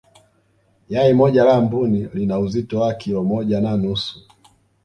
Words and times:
yai 0.89 1.13
moja 1.13 1.45
la 1.45 1.61
mbuni 1.61 2.09
lina 2.13 2.39
uzito 2.39 2.79
wa 2.79 2.93
kilo 2.93 3.23
moja 3.23 3.61
na 3.61 3.77
nusu 3.77 4.19